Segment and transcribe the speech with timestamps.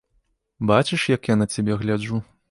[0.71, 2.23] Бачыш, як я на цябе гляджу.